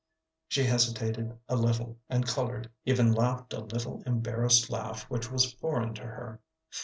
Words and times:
She 0.47 0.63
hesitated 0.63 1.37
a 1.47 1.55
little 1.55 1.99
and 2.09 2.25
colored, 2.25 2.71
even 2.85 3.11
laughed 3.11 3.53
a 3.53 3.59
little, 3.61 4.01
embarrassed 4.07 4.67
laugh 4.71 5.03
which 5.11 5.31
was 5.31 5.53
foreign 5.53 5.93
to 5.93 6.01
her. 6.01 6.39